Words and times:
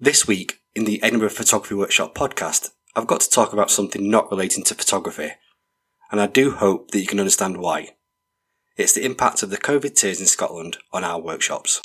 This 0.00 0.28
week, 0.28 0.60
in 0.76 0.84
the 0.84 1.02
Edinburgh 1.02 1.30
Photography 1.30 1.74
Workshop 1.74 2.14
podcast, 2.14 2.70
I've 2.94 3.08
got 3.08 3.18
to 3.22 3.28
talk 3.28 3.52
about 3.52 3.68
something 3.68 4.08
not 4.08 4.30
relating 4.30 4.62
to 4.62 4.76
photography, 4.76 5.32
and 6.12 6.20
I 6.20 6.28
do 6.28 6.52
hope 6.52 6.92
that 6.92 7.00
you 7.00 7.06
can 7.08 7.18
understand 7.18 7.56
why. 7.56 7.96
It's 8.76 8.92
the 8.92 9.04
impact 9.04 9.42
of 9.42 9.50
the 9.50 9.58
COVID 9.58 9.96
tiers 9.96 10.20
in 10.20 10.26
Scotland 10.26 10.76
on 10.92 11.02
our 11.02 11.20
workshops. 11.20 11.80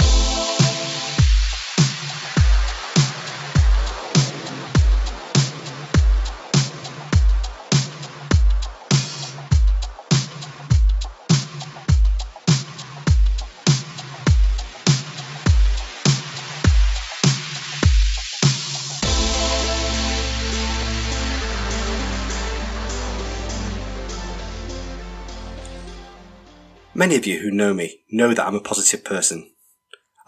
Many 26.96 27.16
of 27.16 27.26
you 27.26 27.40
who 27.40 27.50
know 27.50 27.74
me 27.74 28.02
know 28.12 28.36
that 28.36 28.46
I'm 28.46 28.54
a 28.54 28.62
positive 28.62 29.04
person. 29.04 29.50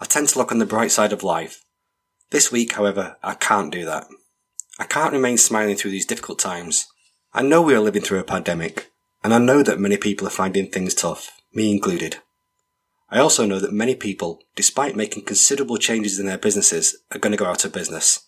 I 0.00 0.04
tend 0.04 0.28
to 0.30 0.38
look 0.38 0.50
on 0.50 0.58
the 0.58 0.66
bright 0.66 0.90
side 0.90 1.12
of 1.12 1.22
life. 1.22 1.64
This 2.30 2.50
week, 2.50 2.72
however, 2.72 3.18
I 3.22 3.34
can't 3.34 3.70
do 3.70 3.84
that. 3.84 4.08
I 4.76 4.84
can't 4.84 5.12
remain 5.12 5.38
smiling 5.38 5.76
through 5.76 5.92
these 5.92 6.06
difficult 6.06 6.40
times. 6.40 6.88
I 7.32 7.42
know 7.42 7.62
we 7.62 7.72
are 7.76 7.80
living 7.80 8.02
through 8.02 8.18
a 8.18 8.24
pandemic, 8.24 8.90
and 9.22 9.32
I 9.32 9.38
know 9.38 9.62
that 9.62 9.78
many 9.78 9.96
people 9.96 10.26
are 10.26 10.30
finding 10.30 10.68
things 10.68 10.92
tough, 10.92 11.30
me 11.54 11.70
included. 11.70 12.16
I 13.10 13.20
also 13.20 13.46
know 13.46 13.60
that 13.60 13.72
many 13.72 13.94
people, 13.94 14.40
despite 14.56 14.96
making 14.96 15.22
considerable 15.22 15.76
changes 15.76 16.18
in 16.18 16.26
their 16.26 16.36
businesses, 16.36 16.98
are 17.12 17.20
going 17.20 17.30
to 17.30 17.38
go 17.38 17.46
out 17.46 17.64
of 17.64 17.72
business. 17.72 18.26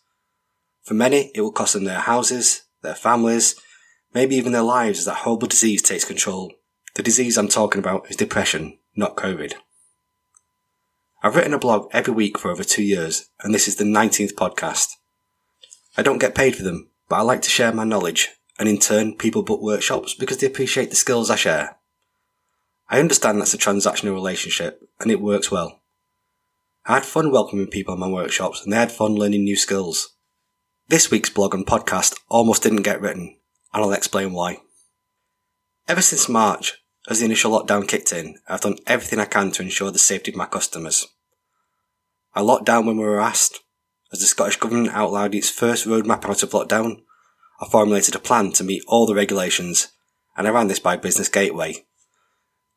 For 0.84 0.94
many, 0.94 1.32
it 1.34 1.40
will 1.40 1.50
cost 1.50 1.72
them 1.72 1.86
their 1.86 1.98
houses, 1.98 2.62
their 2.82 2.94
families, 2.94 3.56
maybe 4.14 4.36
even 4.36 4.52
their 4.52 4.62
lives 4.62 5.00
as 5.00 5.04
that 5.06 5.16
horrible 5.16 5.48
disease 5.48 5.82
takes 5.82 6.04
control 6.04 6.52
the 6.98 7.02
disease 7.04 7.38
I'm 7.38 7.46
talking 7.46 7.78
about 7.78 8.10
is 8.10 8.16
depression, 8.16 8.76
not 8.96 9.14
COVID. 9.14 9.52
I've 11.22 11.36
written 11.36 11.54
a 11.54 11.58
blog 11.58 11.88
every 11.92 12.12
week 12.12 12.36
for 12.36 12.50
over 12.50 12.64
two 12.64 12.82
years, 12.82 13.30
and 13.40 13.54
this 13.54 13.68
is 13.68 13.76
the 13.76 13.84
19th 13.84 14.34
podcast. 14.34 14.88
I 15.96 16.02
don't 16.02 16.18
get 16.18 16.34
paid 16.34 16.56
for 16.56 16.64
them, 16.64 16.90
but 17.08 17.14
I 17.14 17.20
like 17.20 17.40
to 17.42 17.50
share 17.50 17.72
my 17.72 17.84
knowledge, 17.84 18.30
and 18.58 18.68
in 18.68 18.78
turn, 18.78 19.14
people 19.14 19.44
book 19.44 19.62
workshops 19.62 20.12
because 20.12 20.38
they 20.38 20.48
appreciate 20.48 20.90
the 20.90 20.96
skills 20.96 21.30
I 21.30 21.36
share. 21.36 21.76
I 22.88 22.98
understand 22.98 23.40
that's 23.40 23.54
a 23.54 23.58
transactional 23.58 24.14
relationship, 24.14 24.82
and 24.98 25.08
it 25.08 25.20
works 25.20 25.52
well. 25.52 25.80
I 26.84 26.94
had 26.94 27.04
fun 27.04 27.30
welcoming 27.30 27.68
people 27.68 27.94
in 27.94 28.00
my 28.00 28.08
workshops, 28.08 28.64
and 28.64 28.72
they 28.72 28.76
had 28.76 28.90
fun 28.90 29.14
learning 29.14 29.44
new 29.44 29.54
skills. 29.54 30.16
This 30.88 31.12
week's 31.12 31.30
blog 31.30 31.54
and 31.54 31.64
podcast 31.64 32.18
almost 32.28 32.64
didn't 32.64 32.82
get 32.82 33.00
written, 33.00 33.36
and 33.72 33.84
I'll 33.84 33.92
explain 33.92 34.32
why. 34.32 34.56
Ever 35.86 36.02
since 36.02 36.28
March, 36.28 36.74
as 37.08 37.20
the 37.20 37.24
initial 37.24 37.52
lockdown 37.52 37.88
kicked 37.88 38.12
in, 38.12 38.38
I've 38.48 38.60
done 38.60 38.78
everything 38.86 39.18
I 39.18 39.24
can 39.24 39.50
to 39.52 39.62
ensure 39.62 39.90
the 39.90 39.98
safety 39.98 40.30
of 40.30 40.36
my 40.36 40.46
customers. 40.46 41.06
I 42.34 42.42
locked 42.42 42.66
down 42.66 42.86
when 42.86 42.98
we 42.98 43.04
were 43.04 43.20
asked. 43.20 43.60
As 44.12 44.20
the 44.20 44.26
Scottish 44.26 44.56
Government 44.56 44.94
outlined 44.94 45.34
its 45.34 45.50
first 45.50 45.86
roadmap 45.86 46.24
out 46.28 46.42
of 46.42 46.50
lockdown, 46.50 47.02
I 47.60 47.66
formulated 47.66 48.14
a 48.14 48.20
plan 48.20 48.52
to 48.52 48.64
meet 48.64 48.84
all 48.86 49.06
the 49.06 49.14
regulations, 49.14 49.88
and 50.36 50.46
I 50.46 50.50
ran 50.50 50.68
this 50.68 50.78
by 50.78 50.96
Business 50.96 51.28
Gateway. 51.28 51.84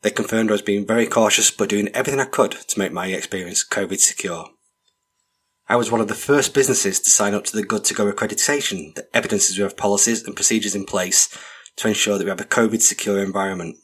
They 0.02 0.10
confirmed 0.10 0.50
I 0.50 0.54
was 0.54 0.62
being 0.62 0.88
very 0.88 1.06
cautious 1.06 1.52
but 1.52 1.70
doing 1.70 1.90
everything 1.90 2.20
I 2.20 2.26
could 2.26 2.52
to 2.52 2.80
make 2.80 2.92
my 2.92 3.08
experience 3.08 3.68
COVID 3.68 4.00
secure. 4.00 4.50
I 5.70 5.76
was 5.76 5.92
one 5.92 6.02
of 6.02 6.08
the 6.08 6.16
first 6.16 6.54
businesses 6.54 7.00
to 7.00 7.12
sign 7.12 7.34
up 7.34 7.44
to 7.46 7.56
the 7.56 7.64
Good 7.64 7.86
to 7.86 7.94
Go 7.94 8.12
accreditation 8.12 8.96
that 8.96 9.10
evidences 9.14 9.58
we 9.58 9.64
have 9.64 9.78
policies 9.78 10.24
and 10.24 10.36
procedures 10.36 10.76
in 10.76 10.86
place 10.86 11.30
to 11.78 11.88
ensure 11.88 12.18
that 12.18 12.24
we 12.24 12.30
have 12.30 12.42
a 12.42 12.46
COVID 12.46 12.82
secure 12.82 13.24
environment. 13.24 13.78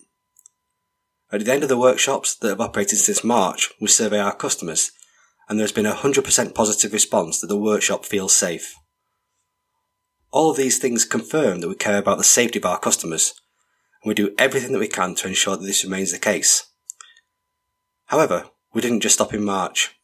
At 1.29 1.43
the 1.43 1.51
end 1.51 1.63
of 1.63 1.69
the 1.69 1.77
workshops 1.77 2.35
that 2.35 2.47
have 2.47 2.61
operated 2.61 2.99
since 2.99 3.23
March, 3.23 3.73
we 3.81 3.87
survey 3.87 4.19
our 4.19 4.33
customers, 4.33 4.91
and 5.49 5.59
there 5.59 5.65
has 5.65 5.73
been 5.73 5.85
a 5.85 5.93
100% 5.93 6.55
positive 6.55 6.93
response 6.93 7.41
that 7.41 7.47
the 7.47 7.57
workshop 7.57 8.05
feels 8.05 8.33
safe. 8.33 8.75
All 10.31 10.51
of 10.51 10.57
these 10.57 10.79
things 10.79 11.03
confirm 11.03 11.59
that 11.59 11.67
we 11.67 11.75
care 11.75 11.97
about 11.97 12.17
the 12.17 12.23
safety 12.23 12.59
of 12.59 12.65
our 12.65 12.79
customers, 12.79 13.33
and 14.01 14.09
we 14.09 14.13
do 14.13 14.33
everything 14.37 14.71
that 14.71 14.79
we 14.79 14.87
can 14.87 15.15
to 15.15 15.27
ensure 15.27 15.57
that 15.57 15.65
this 15.65 15.83
remains 15.83 16.13
the 16.13 16.17
case. 16.17 16.65
However, 18.05 18.45
we 18.73 18.81
didn't 18.81 19.01
just 19.01 19.15
stop 19.15 19.33
in 19.33 19.43
March. 19.43 19.95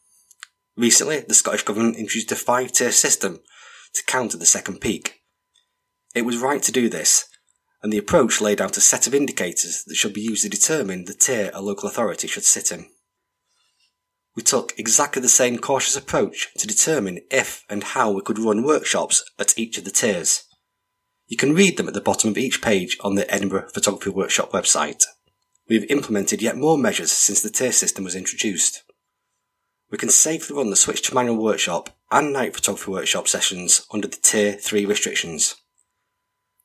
Recently, 0.75 1.21
the 1.21 1.33
Scottish 1.33 1.63
Government 1.63 1.95
introduced 1.95 2.31
a 2.33 2.35
five 2.35 2.73
tier 2.73 2.91
system 2.91 3.39
to 3.93 4.03
counter 4.05 4.37
the 4.37 4.45
second 4.45 4.81
peak. 4.81 5.21
It 6.13 6.23
was 6.23 6.37
right 6.37 6.61
to 6.63 6.71
do 6.71 6.89
this, 6.89 7.27
and 7.83 7.91
the 7.91 7.97
approach 7.97 8.39
laid 8.39 8.61
out 8.61 8.77
a 8.77 8.81
set 8.81 9.05
of 9.05 9.13
indicators 9.13 9.83
that 9.85 9.95
should 9.95 10.13
be 10.13 10.21
used 10.21 10.43
to 10.43 10.49
determine 10.49 11.03
the 11.03 11.13
tier 11.13 11.51
a 11.53 11.61
local 11.61 11.89
authority 11.89 12.27
should 12.27 12.45
sit 12.45 12.71
in. 12.71 12.87
We 14.35 14.41
took 14.41 14.73
exactly 14.79 15.21
the 15.21 15.29
same 15.29 15.59
cautious 15.59 15.95
approach 15.95 16.47
to 16.57 16.65
determine 16.65 17.19
if 17.29 17.63
and 17.69 17.83
how 17.83 18.11
we 18.11 18.21
could 18.21 18.39
run 18.39 18.63
workshops 18.63 19.23
at 19.37 19.57
each 19.59 19.77
of 19.77 19.83
the 19.83 19.91
tiers. 19.91 20.43
You 21.27 21.37
can 21.37 21.53
read 21.53 21.77
them 21.77 21.87
at 21.87 21.93
the 21.93 22.01
bottom 22.01 22.29
of 22.29 22.37
each 22.37 22.61
page 22.61 22.97
on 23.01 23.15
the 23.15 23.31
Edinburgh 23.31 23.69
Photography 23.73 24.09
Workshop 24.09 24.51
website. 24.51 25.03
We 25.69 25.75
have 25.75 25.89
implemented 25.89 26.41
yet 26.41 26.57
more 26.57 26.77
measures 26.77 27.11
since 27.11 27.41
the 27.41 27.49
tier 27.49 27.71
system 27.71 28.03
was 28.03 28.15
introduced. 28.15 28.83
We 29.93 29.97
can 29.99 30.09
safely 30.09 30.57
run 30.57 30.71
the 30.71 30.75
switch 30.75 31.03
to 31.03 31.13
manual 31.13 31.37
workshop 31.37 31.91
and 32.11 32.33
night 32.33 32.55
photography 32.55 32.89
workshop 32.89 33.27
sessions 33.27 33.85
under 33.93 34.07
the 34.07 34.17
Tier 34.17 34.53
3 34.53 34.87
restrictions. 34.87 35.55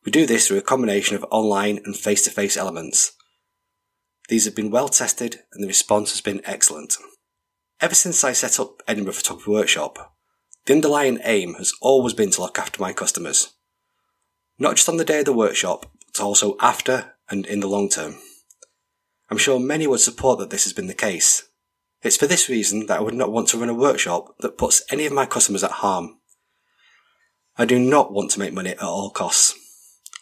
We 0.08 0.12
do 0.12 0.24
this 0.24 0.48
through 0.48 0.56
a 0.56 0.62
combination 0.62 1.16
of 1.16 1.26
online 1.30 1.80
and 1.84 1.94
face-to-face 1.94 2.56
elements. 2.56 3.12
These 4.30 4.46
have 4.46 4.54
been 4.54 4.70
well 4.70 4.88
tested 4.88 5.40
and 5.52 5.62
the 5.62 5.68
response 5.68 6.12
has 6.12 6.22
been 6.22 6.40
excellent. 6.46 6.96
Ever 7.82 7.94
since 7.94 8.24
I 8.24 8.32
set 8.32 8.58
up 8.58 8.82
Edinburgh 8.88 9.12
Photography 9.12 9.50
Workshop, 9.50 10.14
the 10.64 10.72
underlying 10.72 11.18
aim 11.24 11.56
has 11.56 11.74
always 11.82 12.14
been 12.14 12.30
to 12.30 12.40
look 12.40 12.58
after 12.58 12.80
my 12.80 12.94
customers. 12.94 13.52
Not 14.58 14.76
just 14.76 14.88
on 14.88 14.96
the 14.96 15.04
day 15.04 15.18
of 15.18 15.26
the 15.26 15.34
workshop, 15.34 15.84
but 16.06 16.22
also 16.22 16.56
after 16.58 17.12
and 17.28 17.44
in 17.44 17.60
the 17.60 17.66
long 17.66 17.90
term. 17.90 18.14
I'm 19.30 19.36
sure 19.36 19.60
many 19.60 19.86
would 19.86 20.00
support 20.00 20.38
that 20.38 20.48
this 20.48 20.64
has 20.64 20.72
been 20.72 20.86
the 20.86 20.94
case. 20.94 21.50
It's 22.00 22.16
for 22.16 22.26
this 22.26 22.48
reason 22.48 22.86
that 22.86 22.96
I 22.96 23.02
would 23.02 23.12
not 23.12 23.30
want 23.30 23.48
to 23.48 23.58
run 23.58 23.68
a 23.68 23.74
workshop 23.74 24.36
that 24.38 24.56
puts 24.56 24.82
any 24.90 25.04
of 25.04 25.12
my 25.12 25.26
customers 25.26 25.62
at 25.64 25.70
harm. 25.70 26.18
I 27.58 27.66
do 27.66 27.78
not 27.78 28.10
want 28.10 28.30
to 28.30 28.38
make 28.38 28.54
money 28.54 28.70
at 28.70 28.80
all 28.80 29.10
costs. 29.10 29.54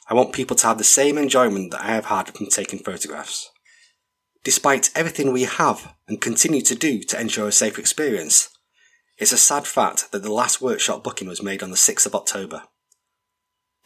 I 0.09 0.15
want 0.15 0.33
people 0.33 0.57
to 0.57 0.67
have 0.69 0.79
the 0.79 0.85
same 0.85 1.19
enjoyment 1.19 1.73
that 1.73 1.83
I 1.83 1.95
have 1.95 2.07
had 2.07 2.35
from 2.35 2.47
taking 2.47 2.79
photographs. 2.79 3.51
Despite 4.45 4.91
everything 4.95 5.33
we 5.33 5.43
have 5.43 5.95
and 6.07 6.21
continue 6.21 6.63
to 6.63 6.77
do 6.77 7.03
to 7.03 7.21
ensure 7.21 7.49
a 7.49 7.53
safe 7.53 7.79
experience, 7.79 8.49
it's 9.19 9.33
a 9.33 9.39
sad 9.39 9.67
fact 9.67 10.13
that 10.13 10.23
the 10.23 10.33
last 10.33 10.61
workshop 10.61 11.03
booking 11.03 11.27
was 11.27 11.43
made 11.43 11.63
on 11.63 11.71
the 11.71 11.77
6th 11.77 12.07
of 12.07 12.15
October. 12.15 12.63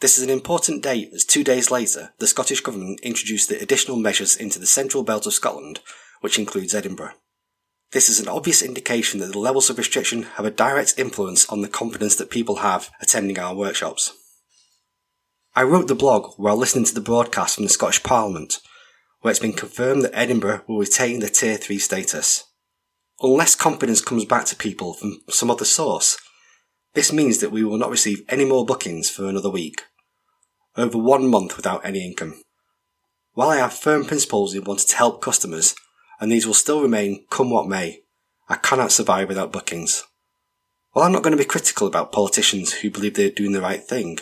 This 0.01 0.17
is 0.17 0.23
an 0.23 0.29
important 0.29 0.83
date 0.83 1.09
as 1.13 1.25
two 1.25 1.43
days 1.43 1.71
later, 1.71 2.13
the 2.19 2.27
Scottish 2.27 2.61
Government 2.61 2.99
introduced 3.01 3.49
the 3.49 3.61
additional 3.61 3.97
measures 3.97 4.35
into 4.35 4.59
the 4.59 4.67
central 4.67 5.03
belt 5.03 5.25
of 5.25 5.33
Scotland, 5.33 5.79
which 6.21 6.37
includes 6.37 6.75
Edinburgh. 6.75 7.13
This 7.91 8.09
is 8.09 8.19
an 8.19 8.27
obvious 8.27 8.61
indication 8.61 9.19
that 9.19 9.31
the 9.31 9.39
levels 9.39 9.69
of 9.69 9.77
restriction 9.77 10.23
have 10.23 10.45
a 10.45 10.51
direct 10.51 10.95
influence 10.97 11.47
on 11.49 11.61
the 11.61 11.67
confidence 11.67 12.15
that 12.15 12.29
people 12.29 12.57
have 12.57 12.89
attending 13.01 13.37
our 13.37 13.55
workshops. 13.55 14.13
I 15.53 15.63
wrote 15.63 15.89
the 15.89 15.95
blog 15.95 16.35
while 16.37 16.55
listening 16.55 16.85
to 16.85 16.93
the 16.93 17.01
broadcast 17.01 17.55
from 17.55 17.65
the 17.65 17.69
Scottish 17.69 18.03
Parliament, 18.03 18.59
where 19.19 19.31
it's 19.31 19.39
been 19.39 19.51
confirmed 19.51 20.01
that 20.03 20.17
Edinburgh 20.17 20.63
will 20.65 20.79
retain 20.79 21.19
the 21.19 21.27
Tier 21.27 21.57
3 21.57 21.77
status. 21.77 22.45
Unless 23.21 23.55
confidence 23.55 23.99
comes 23.99 24.23
back 24.23 24.45
to 24.45 24.55
people 24.55 24.93
from 24.93 25.19
some 25.29 25.51
other 25.51 25.65
source, 25.65 26.17
this 26.93 27.11
means 27.11 27.39
that 27.39 27.51
we 27.51 27.65
will 27.65 27.77
not 27.77 27.89
receive 27.89 28.23
any 28.29 28.45
more 28.45 28.65
bookings 28.65 29.09
for 29.09 29.25
another 29.25 29.49
week. 29.49 29.81
Over 30.77 30.97
one 30.97 31.27
month 31.27 31.57
without 31.57 31.85
any 31.85 32.05
income. 32.05 32.41
While 33.33 33.49
I 33.49 33.57
have 33.57 33.73
firm 33.73 34.05
principles 34.05 34.55
in 34.55 34.63
wanting 34.63 34.87
to 34.87 34.95
help 34.95 35.21
customers, 35.21 35.75
and 36.21 36.31
these 36.31 36.47
will 36.47 36.53
still 36.53 36.81
remain 36.81 37.25
come 37.29 37.49
what 37.49 37.67
may, 37.67 38.03
I 38.47 38.55
cannot 38.55 38.93
survive 38.93 39.27
without 39.27 39.51
bookings. 39.51 40.05
While 40.93 41.05
I'm 41.05 41.11
not 41.11 41.23
going 41.23 41.35
to 41.35 41.43
be 41.43 41.43
critical 41.43 41.87
about 41.87 42.13
politicians 42.13 42.71
who 42.71 42.89
believe 42.89 43.15
they're 43.15 43.29
doing 43.29 43.51
the 43.51 43.61
right 43.61 43.83
thing, 43.83 44.19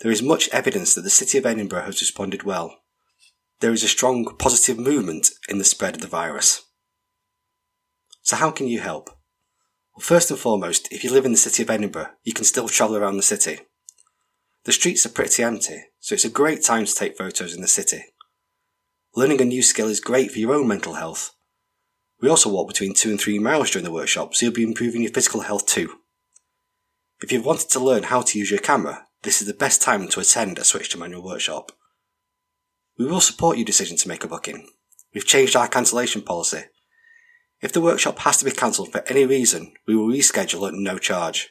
there 0.00 0.10
is 0.10 0.22
much 0.22 0.48
evidence 0.50 0.94
that 0.94 1.02
the 1.02 1.10
city 1.10 1.38
of 1.38 1.46
Edinburgh 1.46 1.84
has 1.84 2.00
responded 2.00 2.42
well. 2.42 2.78
There 3.60 3.72
is 3.72 3.82
a 3.82 3.88
strong 3.88 4.36
positive 4.38 4.78
movement 4.78 5.30
in 5.48 5.58
the 5.58 5.64
spread 5.64 5.96
of 5.96 6.02
the 6.02 6.08
virus. 6.08 6.62
So 8.22 8.36
how 8.36 8.50
can 8.50 8.66
you 8.66 8.80
help? 8.80 9.08
Well, 9.94 10.02
first 10.02 10.30
and 10.30 10.38
foremost, 10.38 10.92
if 10.92 11.04
you 11.04 11.10
live 11.10 11.24
in 11.24 11.32
the 11.32 11.38
city 11.38 11.62
of 11.62 11.70
Edinburgh, 11.70 12.10
you 12.22 12.34
can 12.34 12.44
still 12.44 12.68
travel 12.68 12.96
around 12.96 13.16
the 13.16 13.22
city. 13.22 13.60
The 14.64 14.72
streets 14.72 15.06
are 15.06 15.10
pretty 15.10 15.42
empty, 15.42 15.84
so 16.00 16.14
it's 16.14 16.24
a 16.24 16.30
great 16.30 16.62
time 16.62 16.84
to 16.84 16.94
take 16.94 17.16
photos 17.16 17.54
in 17.54 17.62
the 17.62 17.68
city. 17.68 18.02
Learning 19.14 19.40
a 19.40 19.44
new 19.44 19.62
skill 19.62 19.88
is 19.88 20.00
great 20.00 20.32
for 20.32 20.38
your 20.38 20.54
own 20.54 20.68
mental 20.68 20.94
health. 20.94 21.34
We 22.20 22.28
also 22.28 22.50
walk 22.50 22.68
between 22.68 22.92
two 22.92 23.10
and 23.10 23.20
three 23.20 23.38
miles 23.38 23.70
during 23.70 23.84
the 23.84 23.92
workshop, 23.92 24.34
so 24.34 24.46
you'll 24.46 24.54
be 24.54 24.62
improving 24.62 25.02
your 25.02 25.12
physical 25.12 25.42
health 25.42 25.66
too. 25.66 26.00
If 27.22 27.32
you've 27.32 27.46
wanted 27.46 27.70
to 27.70 27.80
learn 27.80 28.02
how 28.02 28.22
to 28.22 28.38
use 28.38 28.50
your 28.50 28.60
camera, 28.60 29.05
this 29.26 29.40
is 29.40 29.48
the 29.48 29.54
best 29.54 29.82
time 29.82 30.06
to 30.06 30.20
attend 30.20 30.56
a 30.56 30.64
switch 30.64 30.88
to 30.90 30.98
manual 30.98 31.20
workshop. 31.20 31.72
We 32.96 33.06
will 33.06 33.20
support 33.20 33.58
your 33.58 33.64
decision 33.64 33.96
to 33.96 34.08
make 34.08 34.22
a 34.22 34.28
booking. 34.28 34.68
We've 35.12 35.26
changed 35.26 35.56
our 35.56 35.66
cancellation 35.66 36.22
policy. 36.22 36.62
If 37.60 37.72
the 37.72 37.80
workshop 37.80 38.20
has 38.20 38.36
to 38.36 38.44
be 38.44 38.52
cancelled 38.52 38.92
for 38.92 39.02
any 39.08 39.26
reason, 39.26 39.74
we 39.84 39.96
will 39.96 40.06
reschedule 40.06 40.68
at 40.68 40.74
no 40.74 40.98
charge. 40.98 41.50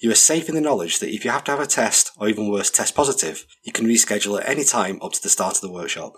You 0.00 0.12
are 0.12 0.14
safe 0.14 0.48
in 0.48 0.54
the 0.54 0.60
knowledge 0.60 1.00
that 1.00 1.12
if 1.12 1.24
you 1.24 1.32
have 1.32 1.42
to 1.44 1.50
have 1.50 1.60
a 1.60 1.66
test, 1.66 2.12
or 2.16 2.28
even 2.28 2.48
worse, 2.48 2.70
test 2.70 2.94
positive, 2.94 3.44
you 3.64 3.72
can 3.72 3.86
reschedule 3.86 4.40
at 4.40 4.48
any 4.48 4.62
time 4.62 5.00
up 5.02 5.14
to 5.14 5.22
the 5.22 5.28
start 5.28 5.56
of 5.56 5.62
the 5.62 5.72
workshop. 5.72 6.12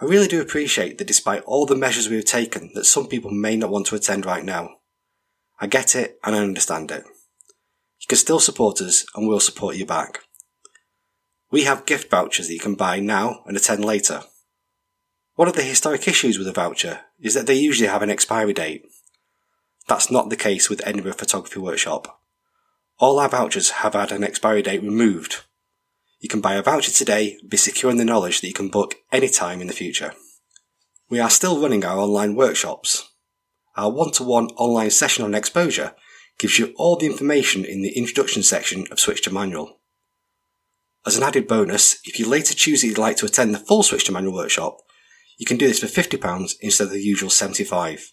I 0.00 0.04
really 0.04 0.28
do 0.28 0.40
appreciate 0.40 0.98
that 0.98 1.08
despite 1.08 1.42
all 1.42 1.66
the 1.66 1.74
measures 1.74 2.08
we 2.08 2.16
have 2.16 2.24
taken, 2.24 2.70
that 2.74 2.84
some 2.84 3.08
people 3.08 3.32
may 3.32 3.56
not 3.56 3.70
want 3.70 3.86
to 3.86 3.96
attend 3.96 4.26
right 4.26 4.44
now. 4.44 4.76
I 5.58 5.66
get 5.66 5.96
it 5.96 6.20
and 6.22 6.36
I 6.36 6.40
understand 6.40 6.92
it. 6.92 7.04
You 8.06 8.10
can 8.10 8.18
still 8.18 8.38
support 8.38 8.80
us 8.80 9.04
and 9.16 9.26
we'll 9.26 9.40
support 9.40 9.74
you 9.74 9.84
back. 9.84 10.20
We 11.50 11.64
have 11.64 11.86
gift 11.86 12.08
vouchers 12.08 12.46
that 12.46 12.54
you 12.54 12.60
can 12.60 12.76
buy 12.76 13.00
now 13.00 13.42
and 13.46 13.56
attend 13.56 13.84
later. 13.84 14.22
One 15.34 15.48
of 15.48 15.56
the 15.56 15.64
historic 15.64 16.06
issues 16.06 16.38
with 16.38 16.46
a 16.46 16.52
voucher 16.52 17.00
is 17.18 17.34
that 17.34 17.48
they 17.48 17.54
usually 17.54 17.88
have 17.88 18.02
an 18.02 18.10
expiry 18.10 18.52
date. 18.52 18.84
That's 19.88 20.08
not 20.08 20.30
the 20.30 20.36
case 20.36 20.70
with 20.70 20.86
Edinburgh 20.86 21.14
Photography 21.14 21.58
Workshop. 21.58 22.20
All 23.00 23.18
our 23.18 23.28
vouchers 23.28 23.70
have 23.70 23.94
had 23.94 24.12
an 24.12 24.22
expiry 24.22 24.62
date 24.62 24.84
removed. 24.84 25.42
You 26.20 26.28
can 26.28 26.40
buy 26.40 26.54
a 26.54 26.62
voucher 26.62 26.92
today 26.92 27.38
and 27.40 27.50
be 27.50 27.56
secure 27.56 27.90
in 27.90 27.96
the 27.96 28.04
knowledge 28.04 28.40
that 28.40 28.46
you 28.46 28.54
can 28.54 28.68
book 28.68 28.94
any 29.10 29.28
time 29.28 29.60
in 29.60 29.66
the 29.66 29.72
future. 29.72 30.14
We 31.10 31.18
are 31.18 31.28
still 31.28 31.60
running 31.60 31.84
our 31.84 31.98
online 31.98 32.36
workshops. 32.36 33.10
Our 33.76 33.90
one-to-one 33.90 34.50
online 34.56 34.90
session 34.90 35.24
on 35.24 35.34
exposure 35.34 35.96
gives 36.38 36.58
you 36.58 36.74
all 36.76 36.96
the 36.96 37.06
information 37.06 37.64
in 37.64 37.82
the 37.82 37.96
introduction 37.96 38.42
section 38.42 38.86
of 38.90 39.00
Switch 39.00 39.22
to 39.22 39.32
Manual. 39.32 39.80
As 41.06 41.16
an 41.16 41.22
added 41.22 41.46
bonus, 41.46 41.98
if 42.04 42.18
you 42.18 42.28
later 42.28 42.54
choose 42.54 42.80
that 42.80 42.88
you'd 42.88 42.98
like 42.98 43.16
to 43.18 43.26
attend 43.26 43.54
the 43.54 43.58
full 43.58 43.82
Switch 43.82 44.04
to 44.04 44.12
Manual 44.12 44.34
workshop, 44.34 44.78
you 45.38 45.46
can 45.46 45.56
do 45.56 45.68
this 45.68 45.80
for 45.80 45.86
£50 45.86 46.54
instead 46.60 46.84
of 46.84 46.92
the 46.92 47.00
usual 47.00 47.30
75 47.30 48.12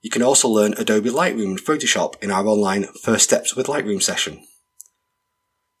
You 0.00 0.10
can 0.10 0.22
also 0.22 0.48
learn 0.48 0.74
Adobe 0.78 1.10
Lightroom 1.10 1.50
and 1.50 1.60
Photoshop 1.60 2.22
in 2.22 2.30
our 2.30 2.46
online 2.46 2.84
First 3.02 3.24
Steps 3.24 3.54
with 3.54 3.66
Lightroom 3.66 4.02
session. 4.02 4.44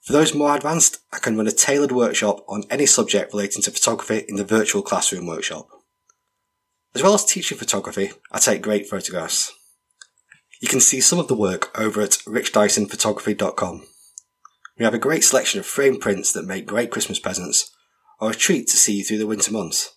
For 0.02 0.12
those 0.12 0.34
more 0.34 0.54
advanced, 0.54 0.98
I 1.12 1.18
can 1.18 1.36
run 1.36 1.48
a 1.48 1.52
tailored 1.52 1.92
workshop 1.92 2.44
on 2.48 2.64
any 2.70 2.86
subject 2.86 3.32
relating 3.32 3.62
to 3.62 3.70
photography 3.72 4.24
in 4.28 4.36
the 4.36 4.44
virtual 4.44 4.82
classroom 4.82 5.26
workshop. 5.26 5.68
As 6.94 7.02
well 7.02 7.14
as 7.14 7.24
teaching 7.24 7.58
photography, 7.58 8.12
I 8.30 8.38
take 8.38 8.62
great 8.62 8.88
photographs. 8.88 9.52
You 10.60 10.68
can 10.68 10.80
see 10.80 11.00
some 11.00 11.18
of 11.18 11.28
the 11.28 11.34
work 11.34 11.76
over 11.78 12.00
at 12.00 12.10
richdysonphotography.com. 12.26 13.86
We 14.78 14.84
have 14.84 14.94
a 14.94 14.98
great 14.98 15.24
selection 15.24 15.60
of 15.60 15.66
frame 15.66 15.98
prints 15.98 16.32
that 16.32 16.46
make 16.46 16.66
great 16.66 16.90
Christmas 16.90 17.18
presents, 17.18 17.70
or 18.20 18.30
a 18.30 18.34
treat 18.34 18.68
to 18.68 18.76
see 18.76 18.94
you 18.94 19.04
through 19.04 19.18
the 19.18 19.26
winter 19.26 19.52
months. 19.52 19.94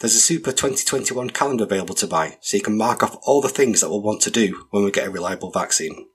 There's 0.00 0.14
a 0.14 0.20
super 0.20 0.50
2021 0.50 1.30
calendar 1.30 1.64
available 1.64 1.94
to 1.96 2.06
buy, 2.06 2.38
so 2.40 2.56
you 2.56 2.62
can 2.62 2.76
mark 2.76 3.02
off 3.02 3.18
all 3.22 3.40
the 3.40 3.48
things 3.48 3.80
that 3.80 3.88
we'll 3.88 4.02
want 4.02 4.20
to 4.22 4.30
do 4.30 4.66
when 4.70 4.84
we 4.84 4.90
get 4.90 5.06
a 5.06 5.10
reliable 5.10 5.50
vaccine. 5.50 6.06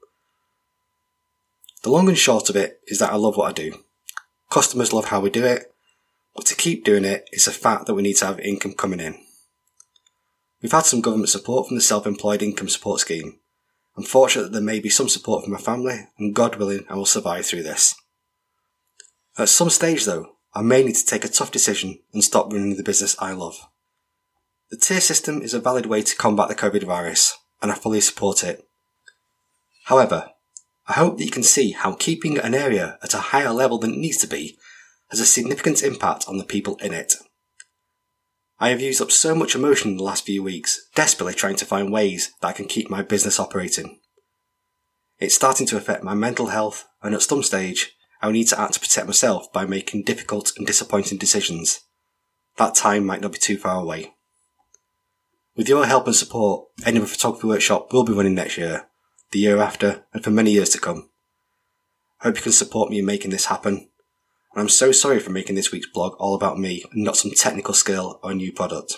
The 1.83 1.89
long 1.89 2.07
and 2.07 2.17
short 2.17 2.49
of 2.49 2.55
it 2.55 2.79
is 2.87 2.99
that 2.99 3.11
I 3.11 3.15
love 3.15 3.37
what 3.37 3.49
I 3.49 3.53
do. 3.53 3.79
Customers 4.51 4.93
love 4.93 5.05
how 5.05 5.19
we 5.19 5.29
do 5.29 5.43
it, 5.43 5.73
but 6.35 6.45
to 6.45 6.55
keep 6.55 6.85
doing 6.85 7.05
it, 7.05 7.27
it's 7.31 7.47
a 7.47 7.51
fact 7.51 7.87
that 7.87 7.95
we 7.95 8.03
need 8.03 8.17
to 8.17 8.25
have 8.25 8.39
income 8.39 8.73
coming 8.73 8.99
in. 8.99 9.17
We've 10.61 10.71
had 10.71 10.85
some 10.85 11.01
government 11.01 11.29
support 11.29 11.67
from 11.67 11.75
the 11.75 11.81
Self-Employed 11.81 12.43
Income 12.43 12.69
Support 12.69 12.99
Scheme. 12.99 13.39
I'm 13.97 14.03
fortunate 14.03 14.43
that 14.43 14.53
there 14.53 14.61
may 14.61 14.79
be 14.79 14.89
some 14.89 15.09
support 15.09 15.43
from 15.43 15.53
my 15.53 15.59
family, 15.59 16.07
and 16.17 16.35
God 16.35 16.57
willing, 16.57 16.85
I 16.87 16.95
will 16.95 17.05
survive 17.05 17.45
through 17.45 17.63
this. 17.63 17.95
At 19.37 19.49
some 19.49 19.69
stage 19.69 20.05
though, 20.05 20.35
I 20.53 20.61
may 20.61 20.83
need 20.83 20.95
to 20.95 21.05
take 21.05 21.25
a 21.25 21.29
tough 21.29 21.51
decision 21.51 21.99
and 22.13 22.23
stop 22.23 22.51
running 22.51 22.75
the 22.75 22.83
business 22.83 23.15
I 23.19 23.31
love. 23.31 23.67
The 24.69 24.77
tier 24.77 25.01
system 25.01 25.41
is 25.41 25.53
a 25.53 25.59
valid 25.59 25.87
way 25.87 26.03
to 26.03 26.15
combat 26.15 26.47
the 26.47 26.55
COVID 26.55 26.83
virus, 26.83 27.37
and 27.61 27.71
I 27.71 27.75
fully 27.75 28.01
support 28.01 28.43
it. 28.43 28.67
However, 29.85 30.29
I 30.87 30.93
hope 30.93 31.17
that 31.17 31.25
you 31.25 31.31
can 31.31 31.43
see 31.43 31.71
how 31.71 31.93
keeping 31.93 32.37
an 32.37 32.53
area 32.53 32.99
at 33.01 33.13
a 33.13 33.19
higher 33.19 33.51
level 33.51 33.79
than 33.79 33.93
it 33.93 33.99
needs 33.99 34.17
to 34.17 34.27
be 34.27 34.57
has 35.09 35.19
a 35.19 35.25
significant 35.25 35.83
impact 35.83 36.25
on 36.27 36.37
the 36.37 36.43
people 36.43 36.75
in 36.77 36.93
it. 36.93 37.15
I 38.61 38.69
have 38.69 38.79
used 38.79 39.01
up 39.01 39.09
so 39.09 39.33
much 39.33 39.55
emotion 39.55 39.89
in 39.89 39.97
the 39.97 40.03
last 40.03 40.23
few 40.23 40.43
weeks, 40.43 40.87
desperately 40.93 41.33
trying 41.33 41.55
to 41.55 41.65
find 41.65 41.91
ways 41.91 42.31
that 42.41 42.49
I 42.49 42.53
can 42.53 42.67
keep 42.67 42.91
my 42.91 43.01
business 43.01 43.39
operating. 43.39 43.99
It's 45.17 45.33
starting 45.33 45.65
to 45.65 45.77
affect 45.77 46.03
my 46.03 46.13
mental 46.13 46.47
health, 46.47 46.87
and 47.01 47.15
at 47.15 47.23
some 47.23 47.41
stage, 47.41 47.95
I 48.21 48.27
will 48.27 48.33
need 48.33 48.49
to 48.49 48.61
act 48.61 48.75
to 48.75 48.79
protect 48.79 49.07
myself 49.07 49.51
by 49.51 49.65
making 49.65 50.03
difficult 50.03 50.51
and 50.57 50.67
disappointing 50.67 51.17
decisions. 51.17 51.79
That 52.57 52.75
time 52.75 53.03
might 53.03 53.21
not 53.21 53.31
be 53.31 53.39
too 53.39 53.57
far 53.57 53.81
away. 53.81 54.13
With 55.55 55.67
your 55.67 55.87
help 55.87 56.05
and 56.05 56.15
support, 56.15 56.67
Edinburgh 56.85 57.07
Photography 57.07 57.47
Workshop 57.47 57.91
will 57.91 58.03
be 58.03 58.13
running 58.13 58.35
next 58.35 58.59
year, 58.59 58.85
the 59.31 59.39
year 59.39 59.57
after, 59.57 60.05
and 60.13 60.23
for 60.23 60.29
many 60.29 60.51
years 60.51 60.69
to 60.69 60.79
come. 60.79 61.09
I 62.19 62.27
hope 62.27 62.35
you 62.35 62.43
can 62.43 62.51
support 62.51 62.91
me 62.91 62.99
in 62.99 63.07
making 63.07 63.31
this 63.31 63.45
happen, 63.45 63.89
and 64.53 64.61
I'm 64.61 64.69
so 64.69 64.91
sorry 64.91 65.19
for 65.19 65.29
making 65.29 65.55
this 65.55 65.71
week's 65.71 65.87
blog 65.87 66.15
all 66.19 66.35
about 66.35 66.59
me 66.59 66.83
and 66.91 67.03
not 67.03 67.17
some 67.17 67.31
technical 67.31 67.73
skill 67.73 68.19
or 68.23 68.33
new 68.33 68.51
product. 68.51 68.95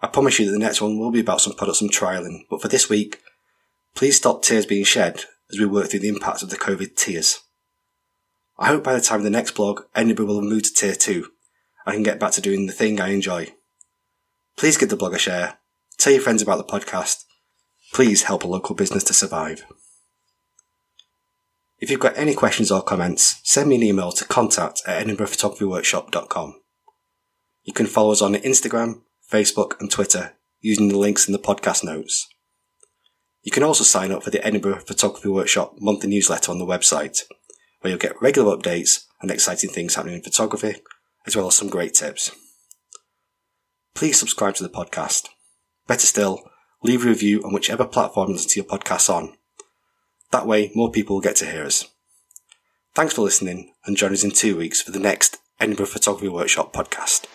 I 0.00 0.08
promise 0.08 0.38
you 0.38 0.46
that 0.46 0.52
the 0.52 0.58
next 0.58 0.80
one 0.80 0.98
will 0.98 1.10
be 1.10 1.20
about 1.20 1.40
some 1.40 1.54
products 1.54 1.80
I'm 1.80 1.88
trialing, 1.88 2.40
but 2.50 2.60
for 2.60 2.68
this 2.68 2.88
week, 2.90 3.20
please 3.94 4.16
stop 4.16 4.42
tears 4.42 4.66
being 4.66 4.84
shed 4.84 5.24
as 5.50 5.58
we 5.58 5.64
work 5.64 5.90
through 5.90 6.00
the 6.00 6.08
impacts 6.08 6.42
of 6.42 6.50
the 6.50 6.56
COVID 6.56 6.96
tiers. 6.96 7.40
I 8.58 8.68
hope 8.68 8.84
by 8.84 8.94
the 8.94 9.00
time 9.00 9.18
of 9.18 9.24
the 9.24 9.30
next 9.30 9.52
blog, 9.52 9.82
Edinburgh 9.94 10.26
will 10.26 10.40
have 10.40 10.50
moved 10.50 10.66
to 10.66 10.74
tier 10.74 10.94
2. 10.94 11.28
I 11.86 11.92
can 11.92 12.02
get 12.02 12.18
back 12.18 12.32
to 12.32 12.40
doing 12.40 12.66
the 12.66 12.72
thing 12.72 13.00
I 13.00 13.08
enjoy. 13.08 13.54
Please 14.56 14.76
give 14.76 14.88
the 14.88 14.96
blog 14.96 15.14
a 15.14 15.18
share, 15.18 15.58
tell 15.98 16.12
your 16.12 16.22
friends 16.22 16.42
about 16.42 16.58
the 16.58 16.64
podcast, 16.64 17.24
please 17.92 18.24
help 18.24 18.44
a 18.44 18.48
local 18.48 18.74
business 18.74 19.04
to 19.04 19.14
survive. 19.14 19.64
If 21.78 21.90
you've 21.90 22.00
got 22.00 22.16
any 22.16 22.34
questions 22.34 22.70
or 22.70 22.82
comments, 22.82 23.40
send 23.44 23.68
me 23.68 23.76
an 23.76 23.82
email 23.82 24.10
to 24.12 24.24
contact 24.24 24.82
at 24.86 25.06
edinburghphotographyworkshop.com. 25.06 26.60
You 27.64 27.72
can 27.74 27.86
follow 27.86 28.12
us 28.12 28.22
on 28.22 28.34
Instagram, 28.34 29.02
Facebook 29.30 29.78
and 29.78 29.90
Twitter 29.90 30.36
using 30.60 30.88
the 30.88 30.96
links 30.96 31.28
in 31.28 31.32
the 31.32 31.38
podcast 31.38 31.84
notes. 31.84 32.28
You 33.42 33.52
can 33.52 33.62
also 33.62 33.84
sign 33.84 34.10
up 34.10 34.22
for 34.22 34.30
the 34.30 34.44
Edinburgh 34.44 34.80
Photography 34.86 35.28
Workshop 35.28 35.74
monthly 35.78 36.08
newsletter 36.08 36.50
on 36.50 36.58
the 36.58 36.64
website, 36.64 37.20
where 37.80 37.90
you'll 37.90 37.98
get 37.98 38.20
regular 38.22 38.56
updates 38.56 39.04
and 39.20 39.30
exciting 39.30 39.70
things 39.70 39.94
happening 39.94 40.16
in 40.16 40.22
photography, 40.22 40.76
as 41.26 41.36
well 41.36 41.46
as 41.48 41.54
some 41.54 41.68
great 41.68 41.92
tips. 41.92 42.30
Please 43.94 44.18
subscribe 44.18 44.54
to 44.54 44.62
the 44.62 44.70
podcast. 44.70 45.28
Better 45.86 46.06
still, 46.06 46.42
leave 46.82 47.04
a 47.04 47.08
review 47.08 47.42
on 47.44 47.52
whichever 47.52 47.84
platform 47.84 48.30
you 48.30 48.34
listen 48.34 48.50
to 48.50 48.60
your 48.60 48.66
podcasts 48.68 49.10
on 49.10 49.34
that 50.32 50.46
way, 50.46 50.70
more 50.74 50.90
people 50.90 51.16
will 51.16 51.22
get 51.22 51.36
to 51.36 51.46
hear 51.46 51.64
us. 51.64 51.88
Thanks 52.94 53.14
for 53.14 53.22
listening 53.22 53.74
and 53.84 53.96
join 53.96 54.12
us 54.12 54.24
in 54.24 54.30
two 54.30 54.56
weeks 54.56 54.80
for 54.80 54.90
the 54.90 54.98
next 54.98 55.38
Edinburgh 55.60 55.86
Photography 55.86 56.28
Workshop 56.28 56.72
podcast. 56.72 57.26